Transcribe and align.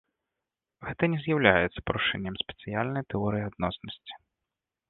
Гэта 0.85 1.03
не 1.15 1.19
з'яўляецца 1.25 1.85
парушэннем 1.89 2.35
спецыяльнай 2.45 3.03
тэорыі 3.15 3.47
адноснасці. 3.53 4.13